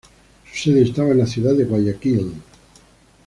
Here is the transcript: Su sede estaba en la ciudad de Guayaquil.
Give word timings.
Su 0.51 0.57
sede 0.71 0.81
estaba 0.81 1.09
en 1.11 1.19
la 1.19 1.27
ciudad 1.27 1.53
de 1.53 1.63
Guayaquil. 1.65 2.31